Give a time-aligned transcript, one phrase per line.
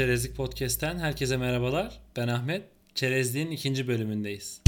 [0.00, 2.00] Çerezlik Podcast'ten herkese merhabalar.
[2.16, 2.62] Ben Ahmet.
[2.94, 4.60] Çerezliğin ikinci bölümündeyiz.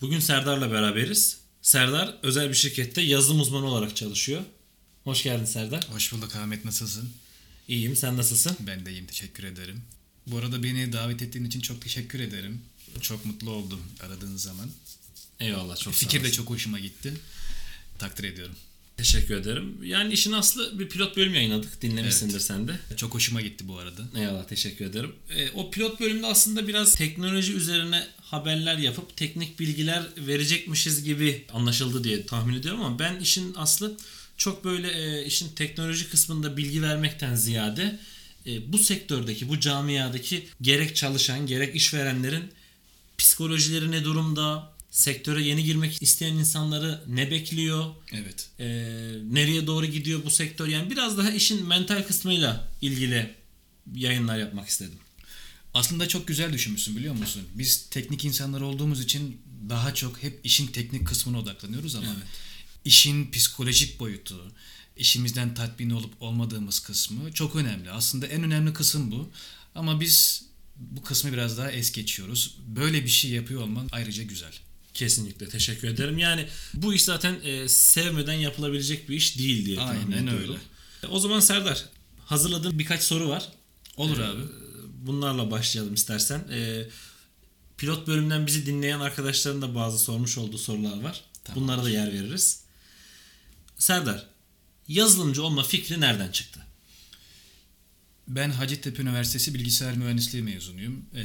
[0.00, 1.40] Bugün Serdar'la beraberiz.
[1.62, 4.42] Serdar özel bir şirkette yazılım uzmanı olarak çalışıyor.
[5.04, 5.88] Hoş geldin Serdar.
[5.92, 7.10] Hoş bulduk Ahmet nasılsın?
[7.68, 8.56] İyiyim sen nasılsın?
[8.60, 9.82] Ben de iyiyim teşekkür ederim.
[10.26, 12.60] Bu arada beni davet ettiğin için çok teşekkür ederim.
[13.00, 14.70] Çok mutlu oldum aradığın zaman.
[15.40, 16.36] Eyvallah çok sağ Fikir de olasın.
[16.36, 17.14] çok hoşuma gitti.
[17.98, 18.54] Takdir ediyorum.
[18.96, 19.76] Teşekkür ederim.
[19.82, 21.82] Yani işin aslı bir pilot bölüm yayınladık.
[21.82, 22.42] Dinlemişsindir Evet.
[22.42, 22.72] sen de.
[22.96, 24.02] Çok hoşuma gitti bu arada.
[24.16, 25.12] Eyvallah teşekkür ederim.
[25.30, 32.04] E, o pilot bölümde aslında biraz teknoloji üzerine haberler yapıp teknik bilgiler verecekmişiz gibi anlaşıldı
[32.04, 33.96] diye tahmin ediyorum ama ben işin aslı
[34.36, 37.98] çok böyle e, işin teknoloji kısmında bilgi vermekten ziyade
[38.46, 42.44] e, bu sektördeki, bu camiadaki gerek çalışan gerek işverenlerin
[43.18, 48.48] psikolojileri ne durumda, sektöre yeni girmek isteyen insanları ne bekliyor, Evet.
[48.58, 48.66] e,
[49.32, 53.34] nereye doğru gidiyor bu sektör yani biraz daha işin mental kısmıyla ilgili
[53.94, 54.98] yayınlar yapmak istedim.
[55.74, 57.42] Aslında çok güzel düşünmüşsün biliyor musun?
[57.54, 62.26] Biz teknik insanlar olduğumuz için daha çok hep işin teknik kısmına odaklanıyoruz ama Evet.
[62.84, 64.52] işin psikolojik boyutu,
[64.96, 67.90] işimizden tatmin olup olmadığımız kısmı çok önemli.
[67.90, 69.30] Aslında en önemli kısım bu.
[69.74, 70.44] Ama biz
[70.76, 72.56] bu kısmı biraz daha es geçiyoruz.
[72.66, 74.52] Böyle bir şey yapıyor olman ayrıca güzel.
[74.98, 76.18] Kesinlikle teşekkür ederim.
[76.18, 80.50] Yani bu iş zaten e, sevmeden yapılabilecek bir iş değil diye tahmin Aynen ediyorum.
[80.50, 80.58] öyle.
[81.02, 81.84] E, O zaman Serdar
[82.26, 83.48] hazırladığım birkaç soru var.
[83.96, 84.42] Olur E, abi.
[85.06, 86.38] Bunlarla başlayalım istersen.
[86.52, 86.86] E,
[87.76, 91.20] pilot bölümden bizi dinleyen arkadaşların da bazı sormuş olduğu sorular var.
[91.44, 91.62] Tamam.
[91.62, 92.60] Bunlara da yer veririz.
[93.78, 94.26] Serdar,
[94.88, 96.60] yazılımcı olma fikri nereden çıktı?
[98.28, 101.04] Ben Hacettepe Üniversitesi Bilgisayar Mühendisliği mezunuyum.
[101.14, 101.24] Ee,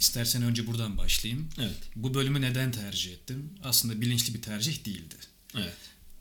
[0.00, 1.48] istersen önce buradan başlayayım.
[1.58, 1.78] Evet.
[1.96, 3.50] Bu bölümü neden tercih ettim?
[3.62, 5.14] Aslında bilinçli bir tercih değildi.
[5.54, 5.74] Evet.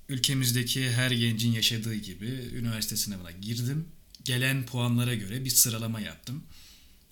[0.10, 3.88] Ülkemizdeki her gencin yaşadığı gibi üniversite sınavına girdim.
[4.24, 6.44] Gelen puanlara göre bir sıralama yaptım.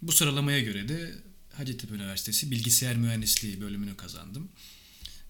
[0.02, 1.16] Bu sıralamaya göre de
[1.54, 4.50] Hacettepe Üniversitesi Bilgisayar Mühendisliği bölümünü kazandım.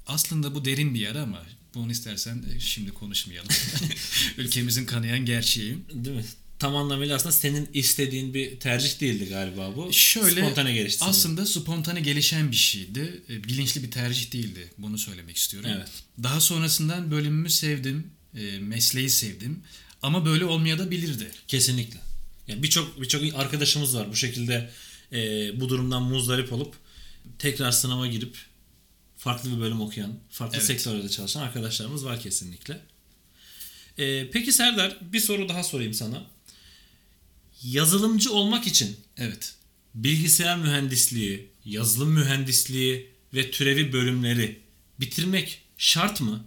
[0.07, 1.43] Aslında bu derin bir yara ama
[1.73, 3.49] bunu istersen e, şimdi konuşmayalım.
[4.37, 5.77] Ülkemizin kanayan gerçeği.
[5.93, 6.25] Değil mi?
[6.59, 9.93] Tam anlamıyla aslında senin istediğin bir tercih değildi galiba bu.
[9.93, 11.05] Şöyle Spontane gelişti.
[11.05, 13.21] aslında spontane gelişen bir şeydi.
[13.29, 14.71] E, Bilinçli bir tercih değildi.
[14.77, 15.69] Bunu söylemek istiyorum.
[15.75, 15.87] Evet.
[16.23, 18.11] Daha sonrasından bölümümü sevdim.
[18.35, 19.63] e, Mesleği sevdim.
[20.01, 21.31] Ama böyle olmaya da bilirdi.
[21.47, 21.99] Kesinlikle.
[22.47, 24.69] Yani birçok birçok arkadaşımız var bu şekilde
[25.13, 25.19] e,
[25.59, 26.75] bu durumdan muzdarip olup
[27.39, 28.37] tekrar sınava girip
[29.17, 30.67] farklı bir bölüm okuyan, farklı Evet.
[30.67, 32.79] sektörlerde çalışan arkadaşlarımız var kesinlikle.
[33.97, 36.23] E, peki Serdar bir soru daha sorayım sana.
[37.63, 39.55] Yazılımcı olmak için Evet.
[39.95, 44.59] bilgisayar mühendisliği, yazılım mühendisliği ve türevi bölümleri
[44.99, 46.45] bitirmek şart mı?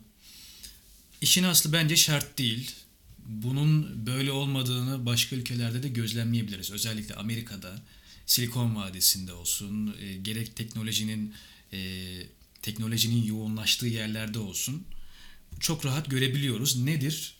[1.21, 2.71] İşin aslı bence şart değil.
[3.27, 6.71] Bunun böyle olmadığını başka ülkelerde de gözlemleyebiliriz.
[6.71, 7.83] Özellikle Amerika'da,
[8.27, 11.35] Silikon Vadisi'nde olsun, e, gerek teknolojinin
[11.73, 12.03] e,
[12.63, 14.85] teknolojinin yoğunlaştığı yerlerde olsun.
[15.61, 16.77] Çok rahat görebiliyoruz.
[16.77, 17.35] Nedir?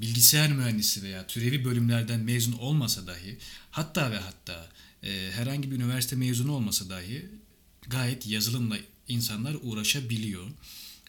[0.00, 3.38] Bilgisayar mühendisi veya türevi bölümlerden mezun olmasa dahi,
[3.70, 4.68] hatta ve hatta
[5.02, 7.26] e, herhangi bir üniversite mezunu olmasa dahi
[7.86, 10.46] gayet yazılımla insanlar uğraşabiliyor.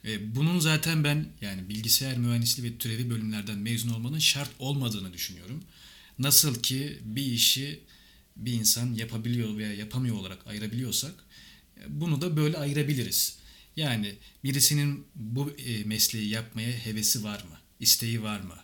[0.05, 5.63] E, bunun zaten ben yani bilgisayar mühendisliği ve türevi bölümlerden mezun olmanın şart olmadığını düşünüyorum.
[6.19, 7.79] Nasıl ki bir işi
[8.35, 11.13] bir insan yapabiliyor veya yapamıyor olarak ayırabiliyorsak
[11.77, 13.37] e, bunu da böyle ayırabiliriz.
[13.75, 17.57] Yani birisinin bu e, mesleği yapmaya hevesi var mı?
[17.79, 18.55] İsteği var mı?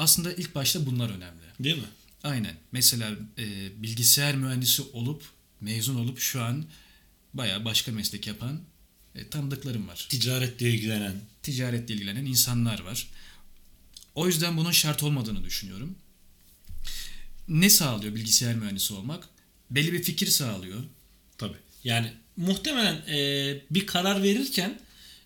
[0.00, 1.42] Aslında ilk başta bunlar önemli.
[1.60, 1.88] Değil mi?
[2.22, 2.54] Aynen.
[2.72, 3.44] Mesela e,
[3.82, 5.22] bilgisayar mühendisi olup
[5.60, 6.64] mezun olup şu an
[7.34, 8.60] bayağı başka meslek yapan
[9.14, 10.06] e, tanıdıklarım var.
[10.10, 11.20] Ticaretle ilgilenen.
[11.42, 13.08] Ticaretle ilgilenen insanlar var.
[14.14, 15.96] O yüzden bunun şart olmadığını düşünüyorum.
[17.48, 19.28] Ne sağlıyor bilgisayar mühendisi olmak?
[19.70, 20.82] Belli bir fikir sağlıyor.
[21.38, 21.58] Tabii.
[21.84, 24.80] Yani muhtemelen e, bir karar verirken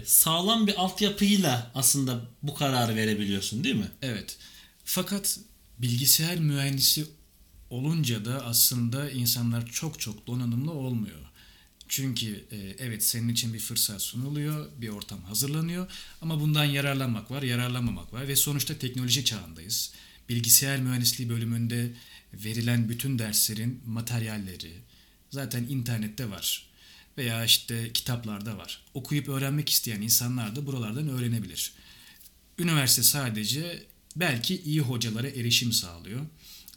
[0.04, 3.88] sağlam bir altyapıyla aslında bu kararı verebiliyorsun değil mi?
[4.02, 4.38] Evet.
[4.84, 5.38] Fakat
[5.78, 7.06] bilgisayar mühendisi
[7.70, 11.18] olunca da aslında insanlar çok çok donanımlı olmuyor.
[11.88, 15.90] Çünkü e, evet senin için bir fırsat sunuluyor, bir ortam hazırlanıyor
[16.20, 19.92] ama bundan yararlanmak var, yararlanmamak var ve sonuçta teknoloji çağındayız.
[20.28, 21.92] Bilgisayar mühendisliği bölümünde
[22.34, 24.72] verilen bütün derslerin materyalleri
[25.30, 26.66] zaten internette var
[27.18, 28.82] veya işte kitaplarda var.
[28.94, 31.72] Okuyup öğrenmek isteyen insanlar da buralardan öğrenebilir.
[32.58, 33.82] Üniversite sadece
[34.16, 36.20] belki iyi hocalara erişim sağlıyor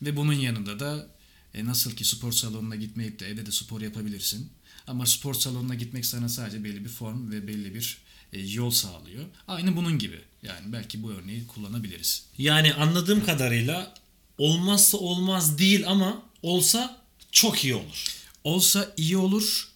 [0.02, 1.08] ve bunun yanında da
[1.54, 4.50] e, nasıl ki spor salonuna gitmeyip de evde de spor yapabilirsin.
[4.88, 7.98] Ama spor salonuna gitmek sana sadece belli bir form ve belli bir
[8.34, 9.26] e, yol sağlıyor.
[9.48, 10.20] Aynı bunun gibi.
[10.44, 12.26] Yani belki bu örneği kullanabiliriz.
[12.38, 13.94] Yani anladığım kadarıyla
[14.38, 17.02] olmazsa olmaz değil ama olsa
[17.32, 18.06] çok iyi olur.
[18.44, 19.68] Olsa iyi olur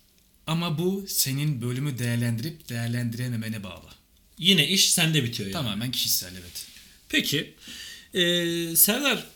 [0.48, 3.90] ama bu senin bölümü değerlendirip değerlendirememene bağlı.
[4.38, 5.54] Yine iş sende bitiyor yani.
[5.54, 6.71] Tamamen kişisel evet.
[7.12, 7.54] Peki
[8.14, 9.28] ee, Serdar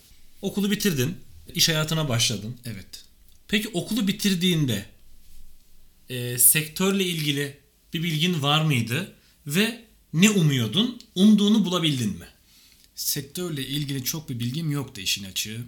[0.42, 1.18] okulu bitirdin.
[1.56, 2.56] iş hayatına başladın.
[2.66, 3.06] Evet.
[3.48, 4.86] Peki okulu bitirdiğinde
[6.10, 7.57] e, sektörle ilgili
[7.94, 9.13] bir bilgin var mıydı?
[9.48, 11.01] Ve ne umuyordun?
[11.16, 12.27] Umduğunu bulabildin mi?
[12.95, 15.62] Sektörle ilgili çok bir bilgim yoktu işin açığı.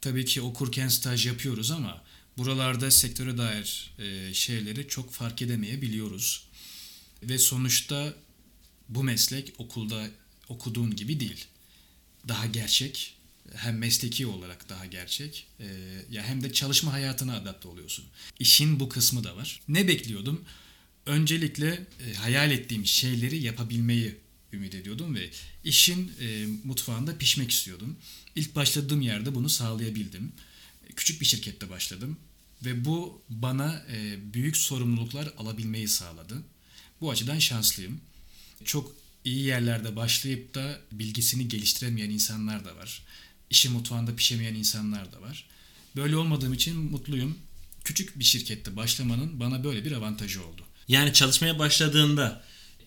[0.00, 2.04] Tabii ki okurken staj yapıyoruz ama
[2.38, 6.46] buralarda sektöre dair e, şeyleri çok fark edemeyebiliyoruz.
[7.22, 8.14] Ve sonuçta
[8.88, 10.06] bu meslek okulda
[10.48, 11.44] okuduğun gibi değil.
[12.28, 13.16] Daha gerçek,
[13.54, 15.66] hem mesleki olarak daha gerçek e,
[16.10, 18.04] ya hem de çalışma hayatına adapte oluyorsun.
[18.38, 19.60] İşin bu kısmı da var.
[19.68, 20.44] Ne bekliyordum?
[21.06, 24.16] Öncelikle e, hayal ettiğim şeyleri yapabilmeyi
[24.52, 25.30] ümit ediyordum ve
[25.64, 27.96] işin e, mutfağında pişmek istiyordum.
[28.36, 30.32] İlk başladığım yerde bunu sağlayabildim.
[30.96, 32.16] Küçük bir şirkette başladım
[32.64, 36.42] ve bu bana e, büyük sorumluluklar alabilmeyi sağladı.
[37.00, 38.00] Bu açıdan şanslıyım.
[38.64, 43.02] Çok iyi yerlerde başlayıp da bilgisini geliştiremeyen insanlar da var.
[43.50, 45.46] İşi mutfağında pişemeyen insanlar da var.
[45.96, 47.38] Böyle olmadığım için mutluyum.
[47.84, 50.62] Küçük bir şirkette başlamanın bana böyle bir avantajı oldu.
[50.88, 52.44] Yani çalışmaya başladığında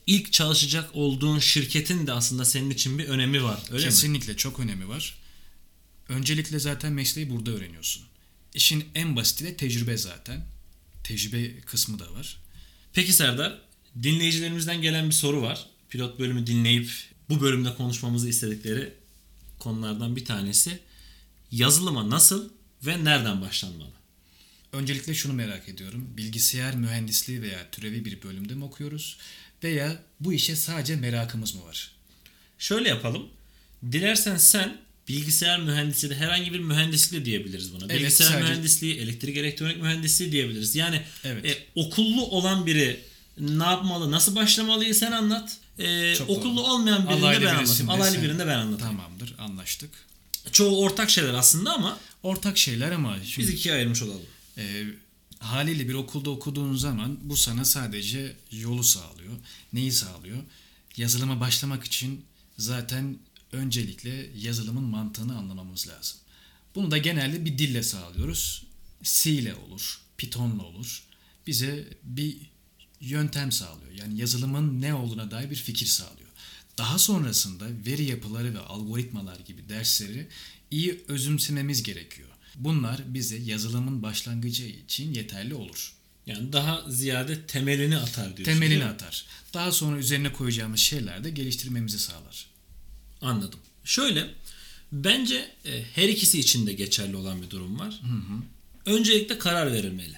[0.08, 3.60] ilk çalışacak olduğun şirketin de aslında senin için bir önemi var.
[3.72, 3.90] Öyle mi?
[3.90, 5.18] Kesinlikle çok önemi var.
[6.10, 8.04] Öncelikle zaten mesleği burada öğreniyorsun.
[8.54, 10.46] İşin en basiti de tecrübe zaten.
[11.04, 12.38] Tecrübe kısmı da var.
[12.94, 13.62] Peki Serdar,
[14.04, 15.68] dinleyicilerimizden gelen bir soru var.
[15.90, 16.92] Pilot bölümü dinleyip
[17.30, 18.94] bu bölümde konuşmamızı istedikleri
[19.60, 20.80] konulardan bir tanesi.
[21.52, 22.50] Yazılıma nasıl
[22.86, 23.90] ve nereden başlanmalı?
[24.74, 26.08] Öncelikle şunu merak ediyorum.
[26.18, 29.18] Bilgisayar mühendisliği veya türevi bir bölümde mi okuyoruz?
[29.64, 31.92] Veya bu işe sadece merakımız mı var?
[32.60, 33.28] Şöyle yapalım.
[33.92, 37.86] Dilersen sen bilgisayar mühendisliği de herhangi bir mühendislik de diyebiliriz buna.
[37.90, 40.76] Evet, bilgisayar sadece- mühendisliği, elektrik elektronik mühendisliği diyebiliriz.
[40.76, 41.46] Yani Evet.
[41.46, 43.00] e, okullu olan biri
[43.40, 45.58] ne yapmalı, nasıl başlamalıyı sen anlat.
[45.80, 46.66] E, Çok okullu doğru.
[46.66, 47.90] olmayan birinde Alaylı ben anlatayım.
[47.90, 48.98] Alaylı birinde ben anlatayım.
[48.98, 49.90] Tamamdır anlaştık.
[50.52, 54.22] Çoğu ortak şeyler aslında ama Ortak şeyler ama şimdi biz ikiye ayırmış olalım.
[54.58, 54.84] e,
[55.40, 59.34] haliyle bir okulda okuduğun zaman bu sana sadece yolu sağlıyor.
[59.74, 60.38] Neyi sağlıyor?
[60.98, 62.26] Yazılıma başlamak için
[62.58, 63.18] zaten
[63.52, 66.18] öncelikle yazılımın mantığını anlamamız lazım.
[66.76, 68.64] Bunu da genelde bir dille sağlıyoruz.
[69.04, 71.04] C ile olur, Python'la olur.
[71.48, 72.38] Bize bir
[73.02, 73.92] yöntem sağlıyor.
[73.92, 76.30] Yani yazılımın ne olduğuna dair bir fikir sağlıyor.
[76.78, 80.28] Daha sonrasında veri yapıları ve algoritmalar gibi dersleri
[80.72, 82.30] iyi özümsememiz gerekiyor.
[82.56, 85.94] Bunlar bize yazılımın başlangıcı için yeterli olur.
[86.26, 88.54] Yani daha ziyade temelini atar diyorsun.
[88.54, 89.26] Temelini atar.
[89.54, 92.48] Daha sonra üzerine koyacağımız şeyler de geliştirmemizi sağlar.
[93.22, 93.60] Anladım.
[93.84, 94.30] Şöyle
[94.92, 98.02] bence e, her ikisi için de geçerli olan bir durum var.
[98.86, 100.18] Öncelikle karar verilmeli.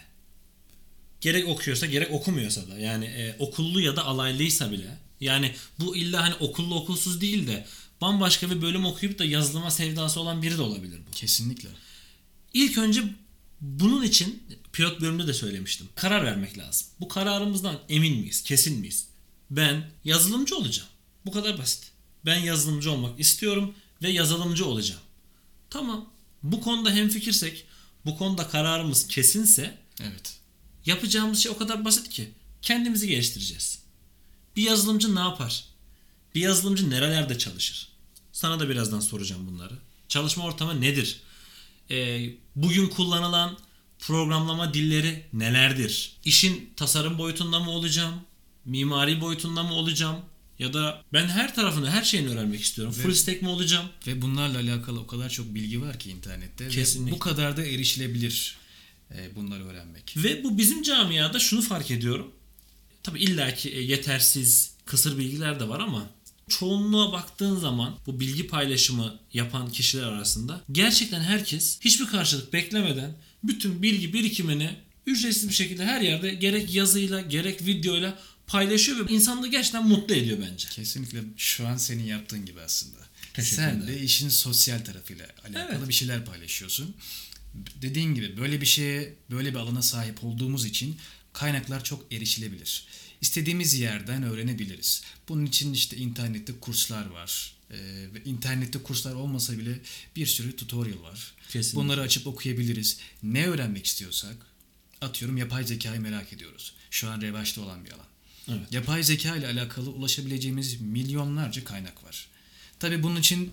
[1.22, 6.24] Gerek okuyorsa gerek okumuyorsa da yani e, okullu ya da alaylıysa bile yani bu illa
[6.24, 7.66] hani okullu okulsuz değil de
[8.02, 11.12] bambaşka bir bölüm okuyup da yazılıma sevdası olan biri de olabilir bu.
[11.12, 11.70] Kesinlikle.
[12.54, 13.04] İlk önce
[13.62, 15.90] bunun için pilot bölümde de söylemiştim.
[15.96, 16.88] Karar vermek lazım.
[17.00, 18.44] Bu kararımızdan emin miyiz?
[18.44, 19.08] Kesin miyiz?
[19.50, 20.90] Ben yazılımcı olacağım.
[21.26, 21.92] Bu kadar basit.
[22.26, 23.74] Ben yazılımcı olmak istiyorum
[24.04, 25.02] ve yazılımcı olacağım.
[25.70, 26.10] Tamam.
[26.44, 27.66] Bu konuda hemfikirsek,
[28.06, 30.39] bu konuda kararımız kesinse Evet.
[30.86, 32.30] Yapacağımız şey o kadar basit ki
[32.62, 33.80] kendimizi geliştireceğiz.
[34.56, 35.64] Bir yazılımcı ne yapar?
[36.36, 37.90] Bir yazılımcı nerelerde çalışır?
[38.32, 39.74] Sana da birazdan soracağım bunları.
[40.10, 41.20] Çalışma ortamı nedir?
[41.92, 43.58] Ee, bugün kullanılan
[44.00, 46.14] programlama dilleri nelerdir?
[46.26, 48.16] İşin tasarım boyutunda mı olacağım?
[48.66, 50.20] Mimari boyutunda mı olacağım?
[50.60, 52.94] Ya da ben her tarafını, her şeyini öğrenmek istiyorum.
[52.98, 53.86] Ve- Full stack mi olacağım?
[54.08, 56.66] Ve bunlarla alakalı o kadar çok bilgi var ki internette.
[56.66, 57.12] Ve Kesinlikle.
[57.16, 58.58] bu kadar da erişilebilir
[59.36, 60.14] bunları öğrenmek.
[60.18, 62.32] Ve bu bizim camiada şunu fark ediyorum.
[63.04, 66.10] Tabii illaki e, yetersiz, kısır bilgiler de var ama
[66.50, 73.82] çoğunluğa baktığın zaman bu bilgi paylaşımı yapan kişiler arasında gerçekten herkes hiçbir karşılık beklemeden bütün
[73.84, 74.76] bilgi birikimini
[75.08, 80.38] ücretsiz bir şekilde her yerde gerek yazıyla gerek videoyla paylaşıyor ve insanlığı gerçekten mutlu ediyor
[80.52, 80.70] bence.
[80.70, 83.00] Kesinlikle şu an senin yaptığın gibi aslında.
[83.34, 85.88] Teşekkür Sen de işin sosyal tarafıyla alakalı Evet.
[85.88, 86.96] bir şeyler paylaşıyorsun.
[87.82, 90.98] Dediğin gibi böyle bir şeye, böyle bir alana sahip olduğumuz için
[91.34, 92.86] kaynaklar çok erişilebilir.
[93.22, 95.04] İstediğimiz yerden öğrenebiliriz.
[95.30, 97.54] Bunun için işte internette kurslar var.
[97.72, 97.78] Ee,
[98.14, 99.80] ve internette kurslar olmasa bile
[100.16, 101.34] bir sürü tutorial var.
[101.50, 101.80] Kesinlikle.
[101.80, 103.00] Bunları açıp okuyabiliriz.
[103.24, 104.36] Ne öğrenmek istiyorsak,
[105.02, 106.74] atıyorum yapay zekayı merak ediyoruz.
[106.92, 108.06] Şu an revaçta olan bir alan.
[108.48, 108.72] Evet.
[108.72, 112.28] Yapay zeka ile alakalı ulaşabileceğimiz milyonlarca kaynak var.
[112.80, 113.52] Tabii bunun için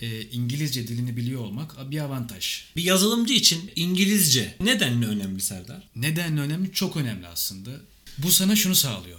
[0.00, 2.64] e, İngilizce dilini biliyor olmak bir avantaj.
[2.76, 5.82] Bir yazılımcı için İngilizce nedenle önemli Serdar?
[5.96, 6.72] Neden önemli?
[6.72, 7.70] Çok önemli aslında.
[8.18, 9.18] Bu sana şunu sağlıyor.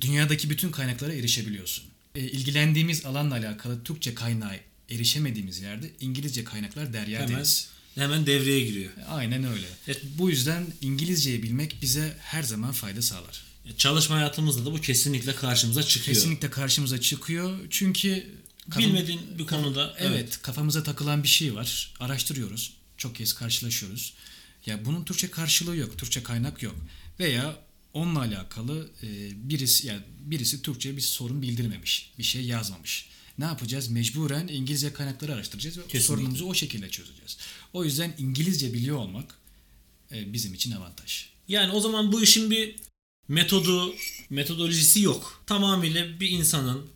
[0.00, 1.84] Dünyadaki bütün kaynaklara erişebiliyorsun.
[2.14, 4.56] E, ilgilendiğimiz alanla alakalı Türkçe kaynağı
[4.90, 7.68] erişemediğimiz yerde İngilizce kaynaklar derya Hemen, deniz.
[7.94, 8.92] hemen devreye giriyor.
[9.08, 9.66] Aynen öyle.
[9.86, 10.02] Evet.
[10.18, 13.44] Bu yüzden İngilizceyi bilmek bize her zaman fayda sağlar.
[13.76, 16.14] Çalışma hayatımızda da bu kesinlikle karşımıza çıkıyor.
[16.14, 17.58] Kesinlikle karşımıza çıkıyor.
[17.70, 18.26] Çünkü
[18.70, 21.94] kafam- Bilmediğin bir konuda evet, kafamıza takılan bir şey var.
[22.00, 22.72] Araştırıyoruz.
[22.96, 24.14] Çok kez karşılaşıyoruz.
[24.66, 25.98] Ya bunun Türkçe karşılığı yok.
[25.98, 26.76] Türkçe kaynak yok.
[27.20, 27.56] Veya
[27.92, 29.06] onunla alakalı e,
[29.48, 32.10] birisi yani birisi Türkçe bir sorun bildirmemiş.
[32.18, 33.06] Bir şey yazmamış.
[33.38, 33.88] Ne yapacağız?
[33.88, 36.06] Mecburen İngilizce kaynakları araştıracağız ve Kesinlikle.
[36.06, 37.38] sorunumuzu o şekilde çözeceğiz.
[37.72, 39.34] O yüzden İngilizce biliyor olmak
[40.12, 41.26] e, bizim için avantaj.
[41.48, 42.76] Yani o zaman bu işin bir
[43.28, 43.94] metodu,
[44.30, 45.42] metodolojisi yok.
[45.46, 46.86] Tamamıyla bir insanın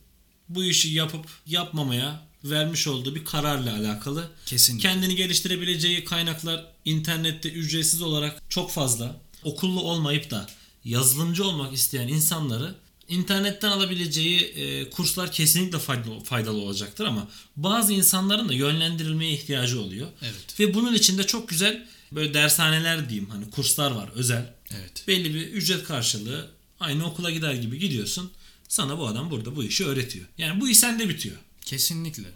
[0.48, 4.28] bu işi yapıp yapmamaya vermiş olduğu bir kararla alakalı.
[4.46, 4.88] Kesinlikle.
[4.88, 9.16] Kendini geliştirebileceği kaynaklar internette ücretsiz olarak çok fazla.
[9.44, 10.46] Okullu olmayıp da
[10.84, 12.74] yazılımcı olmak isteyen insanları
[13.08, 20.08] internetten alabileceği e, kurslar kesinlikle faydalı, faydalı olacaktır ama bazı insanların da yönlendirilmeye ihtiyacı oluyor.
[20.22, 20.60] Evet.
[20.60, 24.54] Ve bunun içinde çok güzel böyle dershaneler diyeyim hani kurslar var özel.
[24.70, 25.04] Evet.
[25.08, 26.50] Belli bir ücret karşılığı
[26.80, 28.30] aynı okula gider gibi gidiyorsun.
[28.68, 30.26] Sana bu adam burada bu işi öğretiyor.
[30.38, 31.36] Yani bu iş sende bitiyor.
[31.60, 32.28] Kesinlikle.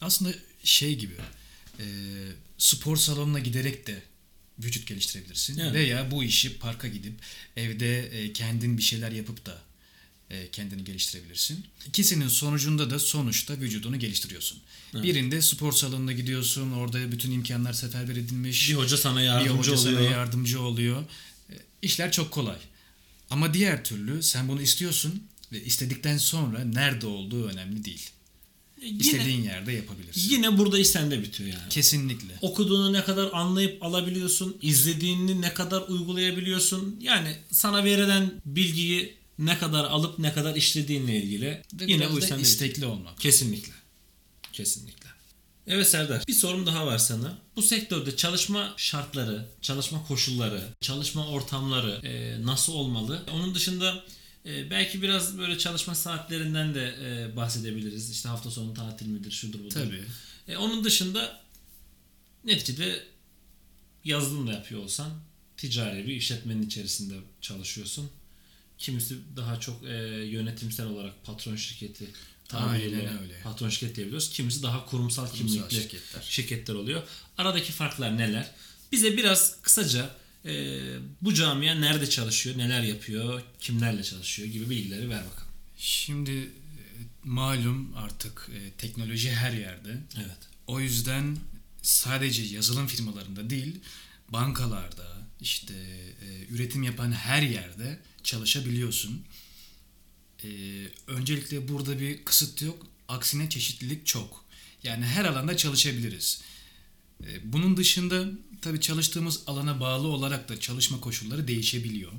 [0.00, 0.32] Aslında
[0.64, 1.14] şey gibi
[1.78, 1.84] e,
[2.58, 4.02] spor salonuna giderek de
[4.58, 5.58] vücut geliştirebilirsin.
[5.58, 5.74] Evet.
[5.74, 7.12] Veya bu işi parka gidip
[7.56, 9.58] evde e, kendin bir şeyler yapıp da
[10.30, 11.66] e, kendini geliştirebilirsin.
[11.88, 14.58] İkisinin sonucunda da sonuçta vücudunu geliştiriyorsun.
[14.94, 16.72] Birinde spor salonuna gidiyorsun.
[16.72, 18.70] Orada bütün imkanlar seferber edilmiş.
[18.70, 20.10] Bir hoca sana Bir yardımcı hoca sana oluyor.
[20.10, 21.02] yardımcı oluyor.
[21.50, 22.58] E, İşler çok kolay.
[23.30, 25.22] Ama diğer türlü sen bunu istiyorsun
[25.58, 28.10] istedikten sonra nerede olduğu önemli değil.
[28.82, 30.30] Yine, İstediğin yerde yapabilirsin.
[30.30, 31.68] yine burada iş sende bitiyor yani.
[31.70, 32.34] Kesinlikle.
[32.40, 36.96] Okuduğunu ne kadar anlayıp alabiliyorsun, izlediğini ne kadar uygulayabiliyorsun.
[37.00, 42.22] Yani sana verilen bilgiyi ne kadar alıp ne kadar işlediğinle ilgili Ve yine bu sende
[42.24, 42.38] bitiyor.
[42.40, 43.20] istekli olmak.
[43.20, 43.72] Kesinlikle.
[44.52, 45.00] Kesinlikle.
[45.66, 47.38] Evet Serdar, bir sorum daha var sana.
[47.56, 53.22] Bu sektörde çalışma şartları, çalışma koşulları, çalışma ortamları e, nasıl olmalı?
[53.32, 54.04] Onun dışında
[54.46, 58.10] e, belki biraz böyle çalışma saatlerinden de e, bahsedebiliriz.
[58.10, 59.70] İşte hafta sonu tatil midir, şudur budur.
[59.70, 60.04] Tabii.
[60.48, 61.40] E, onun dışında
[62.44, 63.04] neticede
[64.04, 65.10] yazılım da yapıyor olsan
[65.56, 68.10] ticari bir işletmenin içerisinde çalışıyorsun.
[68.78, 69.88] Kimisi daha çok e,
[70.26, 72.10] yönetimsel olarak patron şirketi
[72.48, 73.10] tabiriyle
[73.44, 74.30] patron şirket diyebiliyoruz.
[74.30, 76.22] Kimisi daha kurumsal, Kurumsal kimlikli şirketler.
[76.22, 77.02] şirketler oluyor.
[77.38, 78.50] Aradaki farklar neler?
[78.92, 80.10] Bize biraz kısaca
[80.44, 80.80] e,
[81.20, 85.52] bu camia nerede çalışıyor, neler yapıyor, kimlerle çalışıyor gibi bilgileri ver bakalım.
[85.78, 86.48] Şimdi e,
[87.24, 89.98] malum artık e, teknoloji her yerde.
[90.16, 90.38] Evet.
[90.66, 91.36] O yüzden
[91.82, 93.76] sadece yazılım firmalarında değil,
[94.28, 95.74] bankalarda, işte
[96.22, 99.24] e, üretim yapan her yerde çalışabiliyorsun.
[100.44, 100.48] E,
[101.06, 102.86] öncelikle burada bir kısıt yok.
[103.08, 104.44] Aksine çeşitlilik çok.
[104.82, 106.42] Yani her alanda çalışabiliriz.
[107.26, 108.24] E, bunun dışında
[108.62, 112.12] tabii çalıştığımız alana bağlı olarak da çalışma koşulları değişebiliyor.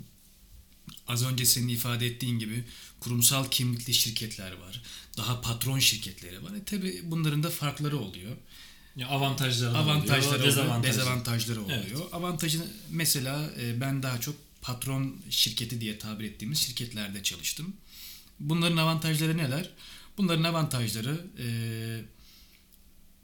[1.07, 2.63] Az önce senin ifade ettiğin gibi
[2.99, 4.81] kurumsal kimlikli şirketler var.
[5.17, 6.51] Daha patron şirketleri var.
[6.55, 8.37] E tabii bunların da farkları oluyor.
[8.95, 10.97] Ya avantajları Avantajları oluyor, dezavantajları.
[10.99, 11.83] dezavantajları oluyor.
[11.87, 12.13] Evet.
[12.13, 17.73] Avantajı mesela e, ben daha çok patron şirketi diye tabir ettiğimiz şirketlerde çalıştım.
[18.39, 19.69] Bunların avantajları neler?
[20.17, 21.47] Bunların avantajları e,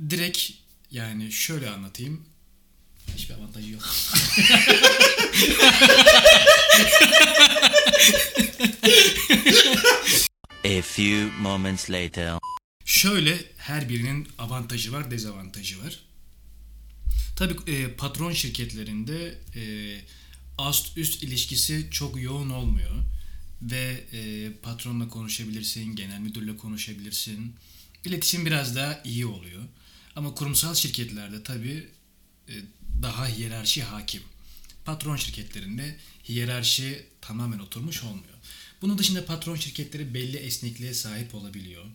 [0.10, 0.52] direkt
[0.92, 2.26] yani şöyle anlatayım.
[3.16, 3.84] Hiçbir avantajı yok.
[10.66, 12.40] A few moments later.
[12.86, 16.00] Şöyle her birinin avantajı var, dezavantajı var.
[17.36, 19.62] Tabii e, patron şirketlerinde e,
[20.58, 22.92] ast üst ilişkisi çok yoğun olmuyor
[23.62, 27.56] ve e, patronla konuşabilirsin, genel müdürle konuşabilirsin.
[28.06, 29.64] İletişim biraz daha iyi oluyor.
[30.18, 31.88] Ama kurumsal şirketlerde tabii
[32.50, 32.54] e,
[33.02, 34.22] daha hiyerarşi hakim.
[34.86, 35.96] Patron şirketlerinde
[36.30, 38.34] hiyerarşi tamamen oturmuş olmuyor.
[38.82, 41.86] Bunun dışında patron şirketleri belli esnekliğe sahip olabiliyor.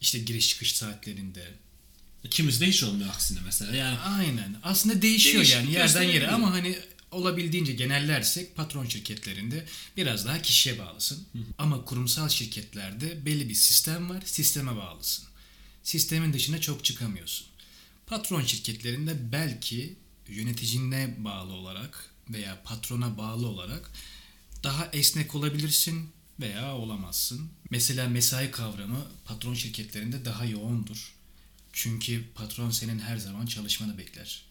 [0.00, 1.54] İşte giriş çıkış saatlerinde.
[2.30, 3.76] Kimisi de hiç olmuyor aksine mesela.
[3.76, 4.56] Yani Aynen.
[4.62, 6.78] Aslında değişiyor Değişik yani yerden yere ama hani
[7.10, 11.26] olabildiğince genellersek patron şirketlerinde biraz daha kişiye bağlısın.
[11.58, 14.22] Ama kurumsal şirketlerde belli bir sistem var.
[14.24, 15.24] Sisteme bağlısın.
[15.82, 17.49] Sistemin dışına çok çıkamıyorsun.
[18.10, 19.96] Patron şirketlerinde belki
[20.28, 23.90] yöneticine bağlı olarak veya patrona bağlı olarak
[24.62, 26.10] daha esnek olabilirsin.
[26.40, 27.50] veya olamazsın.
[27.70, 31.14] Mesela mesai kavramı patron şirketlerinde daha yoğundur.
[31.72, 34.42] Çünkü patron senin her zaman çalışmanı bekler.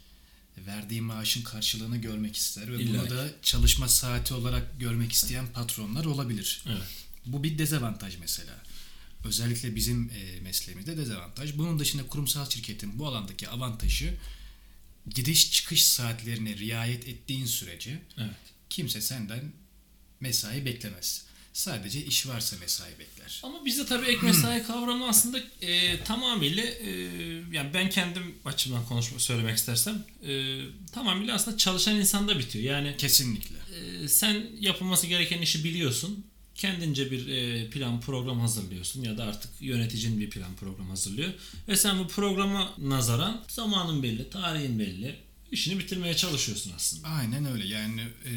[0.57, 6.05] Verdiği maaşın karşılığını görmek ister ve İlla bunu da çalışma saati olarak görmek isteyen patronlar
[6.05, 6.63] olabilir.
[6.67, 6.81] Evet.
[7.25, 8.53] Bu bir dezavantaj mesela.
[9.23, 11.57] Özellikle bizim e, mesleğimizde dezavantaj.
[11.57, 14.13] Bunun dışında kurumsal şirketin bu alandaki avantajı
[15.15, 18.29] gidiş çıkış saatlerine riayet ettiğin sürece Evet.
[18.69, 19.51] kimse senden
[20.19, 21.25] mesai beklemez.
[21.53, 23.39] Sadece iş varsa mesai bekler.
[23.43, 26.89] Ama bizde tabii ek mesai kavramı aslında e, tamamıyla e,
[27.51, 30.59] yani ben kendim açımdan konuşma söylemek istersem e,
[30.91, 32.65] tamamıyla aslında çalışan insanda bitiyor.
[32.65, 33.55] Yani Kesinlikle.
[34.03, 36.25] e, sen yapılması gereken işi biliyorsun.
[36.59, 41.33] Kendince bir e, plan program hazırlıyorsun ya da artık yöneticin bir plan program hazırlıyor.
[41.67, 45.15] Ve sen bu programa nazaran zamanın belli, tarihin belli.
[45.51, 47.07] işini bitirmeye çalışıyorsun aslında.
[47.07, 47.67] Aynen öyle.
[47.67, 48.33] Yani e,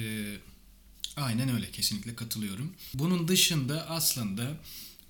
[1.17, 1.71] aynen öyle.
[1.71, 2.75] Kesinlikle katılıyorum.
[2.95, 4.57] Bunun dışında aslında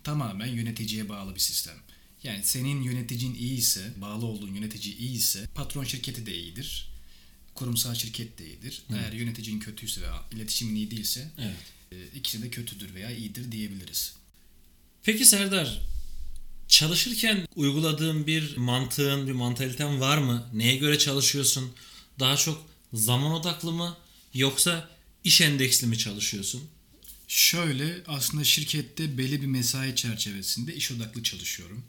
[0.05, 1.77] tamamen yöneticiye bağlı bir sistem.
[2.23, 6.89] Yani senin yöneticin iyiyse, bağlı olduğun yönetici iyiyse patron şirketi de iyidir.
[7.55, 8.83] Kurumsal şirket de iyidir.
[8.91, 11.57] Eğer yöneticin kötüyse veya iletişimin iyi değilse Evet.
[11.93, 14.15] E, ikisi de kötüdür veya iyidir diyebiliriz.
[15.03, 15.81] Peki Serdar,
[16.69, 20.49] çalışırken uyguladığın bir mantığın, bir mantaliten var mı?
[20.53, 21.73] Neye göre çalışıyorsun?
[22.19, 23.97] Daha çok zaman odaklı mı
[24.35, 24.91] yoksa
[25.25, 26.63] iş endeksli mi çalışıyorsun?
[27.29, 31.85] Şöyle aslında şirkette belli bir mesai çerçevesinde iş odaklı çalışıyorum.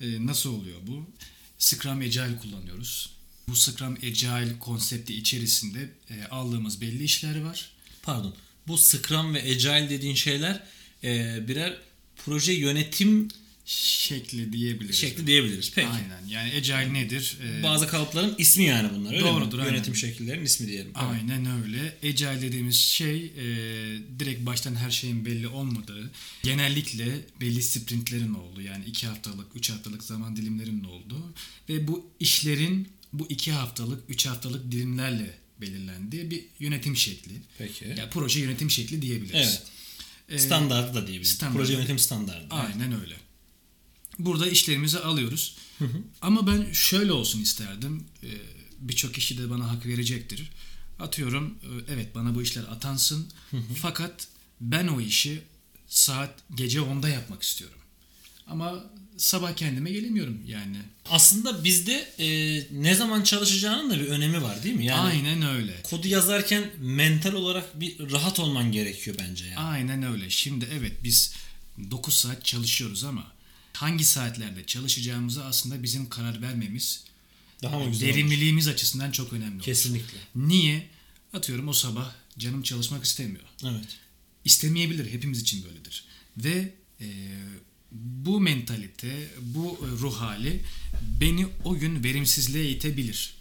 [0.00, 1.06] Ee, nasıl oluyor bu?
[1.58, 3.10] Scrum Agile kullanıyoruz.
[3.48, 7.70] Bu Scrum Agile konsepti içerisinde e, aldığımız belli işler var.
[8.02, 8.34] Pardon.
[8.68, 10.62] Bu Scrum ve Agile dediğin şeyler
[11.04, 11.76] e, birer
[12.24, 13.28] proje yönetim
[13.64, 14.96] Şekli diyebiliriz.
[14.96, 15.72] şekli diyebiliriz.
[15.74, 15.88] Peki.
[15.88, 16.26] Aynen.
[16.28, 17.36] Yani Agile nedir?
[17.44, 19.62] Ee, Bazı kalıpların ismi yani bunlar öyle Doğrudur, mi?
[19.62, 19.72] aynen.
[19.74, 20.90] Yönetim şekillerinin ismi diyelim.
[20.94, 21.96] Aynen öyle.
[22.04, 23.44] Agile dediğimiz şey e,
[24.18, 26.10] direkt baştan her şeyin belli olmadığı,
[26.42, 27.06] genellikle
[27.40, 31.34] belli sprintlerin olduğu yani iki haftalık, üç haftalık zaman dilimlerinin olduğu
[31.68, 37.32] ve bu işlerin bu iki haftalık, üç haftalık dilimlerle belirlendiği bir yönetim şekli.
[37.58, 37.84] Peki.
[37.98, 39.34] Yani proje yönetim şekli diyebiliriz.
[39.48, 39.62] Evet.
[40.28, 41.34] Ee, Standardı da diyebiliriz.
[41.34, 41.56] standart.
[41.56, 42.46] Proje yönetim standardı.
[42.50, 43.16] Aynen öyle.
[44.18, 45.56] Burada işlerimizi alıyoruz.
[46.22, 48.04] Ama ben şöyle olsun isterdim.
[48.24, 48.26] Ee,
[48.80, 50.50] Birçok kişi de bana hak verecektir.
[50.98, 53.28] Atıyorum e, evet bana bu işler atansın.
[53.82, 54.28] Fakat
[54.60, 55.42] ben o işi
[55.88, 57.78] saat gece 10'da yapmak istiyorum.
[58.48, 58.84] Ama
[59.16, 60.76] sabah kendime gelemiyorum yani.
[61.10, 62.26] Aslında bizde e,
[62.82, 64.84] ne zaman çalışacağının da bir önemi var değil mi?
[64.86, 65.82] Yani Aynen öyle.
[65.82, 69.58] kodu yazarken mental olarak bir rahat olman gerekiyor bence yani.
[69.58, 70.30] Aynen öyle.
[70.30, 71.34] Şimdi evet biz
[71.90, 73.32] 9 saat çalışıyoruz ama
[73.72, 77.04] hangi saatlerde çalışacağımızı aslında bizim karar vermemiz
[77.62, 78.16] Daha mı güzel olur?
[78.16, 79.54] verimliliğimiz açısından çok önemli.
[79.54, 79.62] olur.
[79.64, 80.18] Kesinlikle.
[80.36, 80.86] Niye?
[81.32, 83.44] Atıyorum o sabah canım çalışmak istemiyor.
[83.64, 83.96] Evet.
[84.44, 85.12] İstemeyebilir.
[85.12, 86.04] Hepimiz için böyledir.
[86.36, 87.06] Ve e,
[87.92, 90.60] bu mentalite, bu e, ruh hali
[91.20, 93.34] beni o gün verimsizliğe itebilir.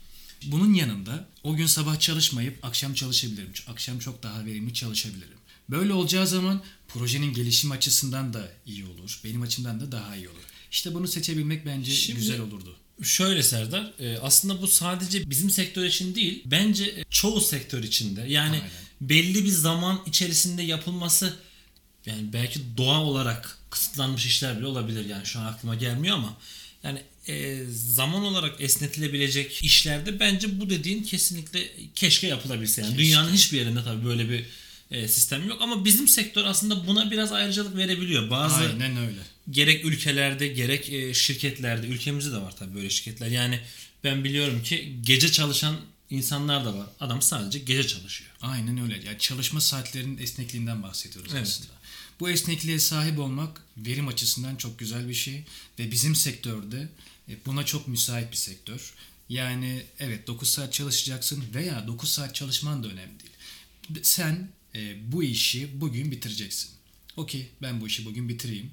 [0.45, 3.51] Bunun yanında o gün sabah çalışmayıp akşam çalışabilirim.
[3.67, 5.38] Akşam çok daha verimli çalışabilirim.
[5.69, 9.21] Böyle olacağı zaman projenin gelişim açısından da iyi olur.
[9.23, 10.43] Benim açımdan da daha iyi olur.
[10.71, 12.75] İşte bunu seçebilmek bence Şimdi- güzel olurdu.
[13.03, 18.21] Şöyle Serdar, e, aslında bu sadece bizim sektör için değil, bence e, çoğu sektör içinde.
[18.21, 18.69] Yani Aynen.
[19.01, 21.38] belli bir zaman içerisinde yapılması
[22.05, 25.06] yani belki doğa olarak kısıtlanmış işler bile olabilir.
[25.06, 26.38] Yani şu an aklıma gelmiyor ama
[26.84, 32.82] yani e, zaman olarak esnetilebilecek işlerde bence bu dediğin kesinlikle keşke yapılabilse.
[32.82, 33.03] Yani Keşke.
[33.06, 34.45] dünyanın hiçbir yerinde tabii böyle bir
[34.91, 38.30] e, sistem yok ama bizim sektör aslında buna biraz ayrıcalık verebiliyor.
[38.30, 39.19] Bazı Aynen öyle.
[39.51, 43.27] gerek ülkelerde gerek e, şirketlerde ülkemizde de var tabii böyle şirketler.
[43.27, 43.60] Yani
[44.03, 45.75] ben biliyorum ki gece çalışan
[46.10, 46.88] insanlar da var.
[46.99, 48.32] Adam sadece gece çalışıyor.
[48.41, 49.03] Aynen öyle.
[49.08, 51.47] Ya çalışma saatlerinin esnekliğinden bahsediyoruz Evet.
[51.47, 51.71] aslında.
[52.19, 55.43] Bu esnekliğe sahip olmak verim açısından çok güzel bir şey
[55.80, 56.89] ve bizim sektörde
[57.30, 58.93] e, buna çok müsait bir sektör.
[59.30, 64.03] Yani evet 9 saat çalışacaksın veya 9 saat çalışman da önemli değil.
[64.03, 66.71] Sen e, bu işi bugün bitireceksin.
[67.17, 68.71] Okey ben bu işi bugün bitireyim.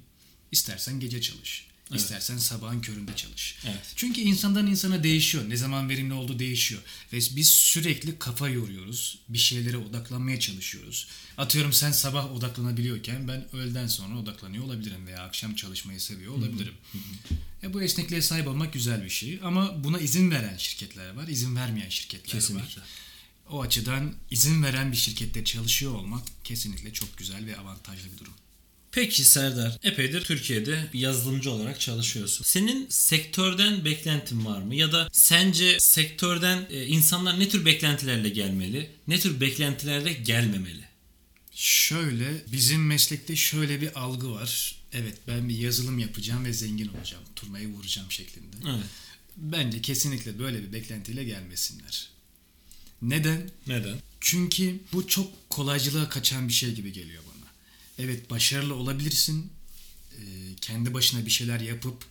[0.51, 1.67] İstersen gece çalış.
[1.91, 2.01] Evet.
[2.01, 3.57] İstersen sabahın köründe çalış.
[3.65, 3.93] Evet.
[3.95, 5.49] Çünkü insandan insana değişiyor.
[5.49, 6.81] Ne zaman verimli olduğu değişiyor.
[7.13, 9.19] Ve biz sürekli kafa yoruyoruz.
[9.29, 11.07] Bir şeylere odaklanmaya çalışıyoruz.
[11.37, 16.73] Atıyorum sen sabah odaklanabiliyorken ben öğleden sonra odaklanıyor olabilirim veya akşam çalışmayı seviyor olabilirim.
[17.63, 21.55] E bu esnekliğe sahip olmak güzel bir şey ama buna izin veren şirketler var, izin
[21.55, 22.81] vermeyen şirketler Kesinlikle.
[22.81, 22.87] var.
[23.49, 28.33] O açıdan izin veren bir şirkette çalışıyor olmak kesinlikle çok güzel ve avantajlı bir durum.
[28.95, 32.43] Peki Serdar, epeydir Türkiye'de yazılımcı olarak çalışıyorsun.
[32.43, 34.75] Senin sektörden beklentin var mı?
[34.75, 38.89] Ya da sence sektörden e, insanlar ne tür beklentilerle gelmeli?
[39.07, 40.83] Ne tür beklentilerle gelmemeli?
[41.55, 44.75] Şöyle bizim meslekte şöyle bir algı var.
[44.93, 47.23] Evet ben bir yazılım yapacağım ve zengin olacağım.
[47.35, 48.55] Turnayı vuracağım şeklinde.
[48.69, 48.85] Evet.
[49.37, 52.09] Bence kesinlikle böyle bir beklentiyle gelmesinler.
[53.01, 53.49] Neden?
[53.67, 53.97] Neden?
[54.19, 57.24] Çünkü bu çok kolaycılığa kaçan bir şey gibi geliyor.
[57.99, 59.49] Evet başarılı olabilirsin.
[60.11, 60.21] Ee,
[60.61, 62.05] kendi başına bir şeyler yapıp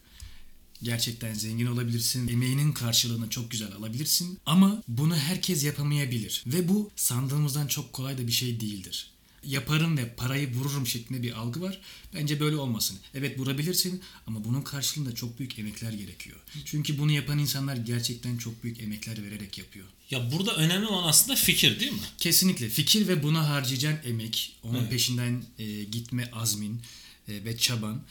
[0.83, 2.29] gerçekten zengin olabilirsin.
[2.29, 4.39] Emeğinin karşılığını çok güzel alabilirsin.
[4.47, 6.45] Ama bunu herkes yapamayabilir.
[6.47, 9.14] Ve bu sandığımızdan çok kolay da bir şey değildir.
[9.47, 11.81] Yaparım ve parayı vururum şeklinde bir algı var.
[12.15, 12.99] Bence böyle olmasın.
[13.15, 16.37] Evet vurabilirsin ama bunun karşılığında çok büyük emekler gerekiyor.
[16.65, 19.87] Çünkü bunu yapan insanlar gerçekten çok büyük emekler vererek yapıyor.
[20.11, 21.99] Ya burada önemli olan aslında fikir değil mi?
[22.19, 24.91] Kesinlikle fikir ve buna harcayacağın emek, onun Evet.
[24.91, 26.81] peşinden e, gitme azmin
[27.29, 28.03] e, ve çaban.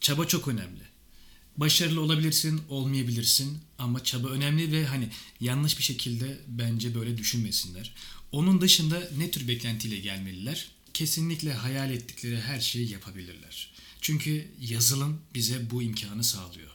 [0.00, 0.80] Çaba çok önemli.
[1.56, 5.08] Başarılı olabilirsin, olmayabilirsin ama çaba önemli ve hani
[5.40, 7.94] yanlış bir şekilde bence böyle düşünmesinler.
[8.32, 10.68] Onun dışında ne tür beklentiyle gelmeliler?
[10.94, 13.70] Kesinlikle hayal ettikleri her şeyi yapabilirler.
[14.00, 16.70] Çünkü yazılım bize bu imkanı sağlıyor.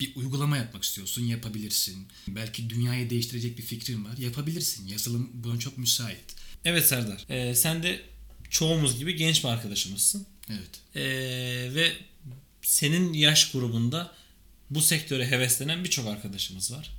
[0.00, 2.06] Bir uygulama yapmak istiyorsun, yapabilirsin.
[2.28, 4.88] Belki dünyayı değiştirecek bir fikrin var, yapabilirsin.
[4.88, 6.36] Yazılım buna çok müsait.
[6.64, 7.26] Evet Serdar.
[7.28, 8.02] Ee, sen de
[8.50, 10.26] çoğumuz gibi genç bir arkadaşımızsın.
[10.50, 10.80] Evet.
[10.94, 11.92] Ee, ve
[12.62, 14.14] senin yaş grubunda
[14.70, 16.90] bu sektöre heveslenen birçok arkadaşımız var.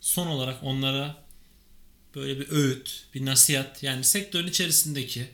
[0.00, 1.23] Son olarak onlara
[2.14, 5.26] böyle bir öğüt, bir nasihat yani sektörün içerisindeki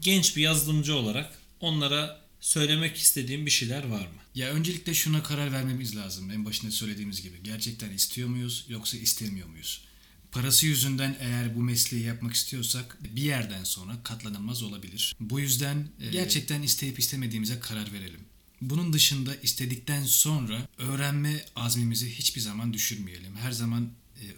[0.00, 4.20] genç bir yazılımcı olarak onlara söylemek istediğim bir şeyler var mı?
[4.34, 6.30] Ya öncelikle şuna karar vermemiz lazım.
[6.30, 7.36] En başında söylediğimiz gibi.
[7.44, 9.84] Gerçekten istiyor muyuz yoksa istemiyor muyuz?
[10.32, 15.16] Parası yüzünden eğer bu mesleği yapmak istiyorsak bir yerden sonra katlanılmaz olabilir.
[15.20, 18.20] Bu yüzden e, gerçekten isteyip istemediğimize karar verelim.
[18.60, 23.36] Bunun dışında istedikten sonra öğrenme azmimizi hiçbir zaman düşürmeyelim.
[23.36, 23.88] Her zaman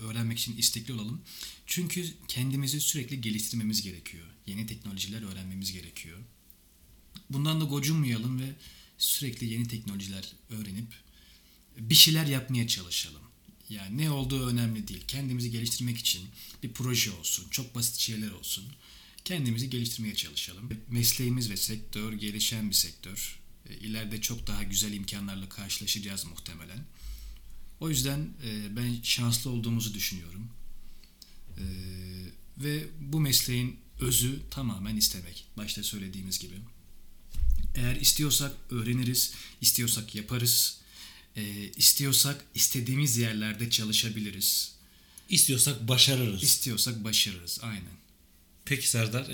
[0.00, 1.22] öğrenmek için istekli olalım.
[1.66, 4.26] Çünkü kendimizi sürekli geliştirmemiz gerekiyor.
[4.46, 6.18] Yeni teknolojiler öğrenmemiz gerekiyor.
[7.30, 8.54] Bundan da gocunmayalım ve
[8.98, 10.86] sürekli yeni teknolojiler öğrenip
[11.78, 13.22] bir şeyler yapmaya çalışalım.
[13.68, 15.04] Yani ne olduğu önemli değil.
[15.08, 16.28] Kendimizi geliştirmek için
[16.62, 18.64] bir proje olsun, çok basit şeyler olsun.
[19.24, 20.70] Kendimizi geliştirmeye çalışalım.
[20.88, 23.40] Mesleğimiz ve sektör gelişen bir sektör.
[23.70, 26.84] E, İleride çok daha güzel imkanlarla karşılaşacağız muhtemelen.
[27.82, 30.48] O yüzden e, ben şanslı olduğumuzu düşünüyorum.
[31.58, 31.64] E,
[32.58, 35.44] Ve bu mesleğin özü tamamen istemek.
[35.56, 36.54] Başta söylediğimiz gibi.
[37.74, 40.78] Eğer istiyorsak öğreniriz, istiyorsak yaparız,
[41.36, 41.42] e,
[41.76, 44.74] istiyorsak istediğimiz yerlerde çalışabiliriz,
[45.28, 46.42] İstiyorsak başarırız.
[46.42, 47.58] istiyorsak başarırız.
[47.62, 47.92] Aynen.
[48.64, 49.26] Peki Serdar,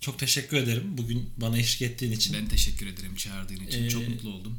[0.00, 2.34] çok teşekkür ederim bugün bana eşlik ettiğin için.
[2.34, 3.82] Ben teşekkür ederim çağırdığın için.
[3.84, 4.58] Ee, Çok mutlu oldum.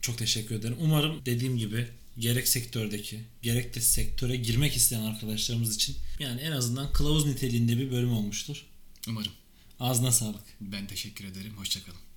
[0.00, 0.76] Çok teşekkür ederim.
[0.80, 6.92] Umarım dediğim gibi gerek sektördeki gerek de sektöre girmek isteyen arkadaşlarımız için yani en azından
[6.92, 8.66] kılavuz niteliğinde bir bölüm olmuştur.
[9.08, 9.32] Umarım.
[9.80, 10.44] Ağzına sağlık.
[10.60, 11.52] Ben teşekkür ederim.
[11.56, 12.11] Hoşçakalın.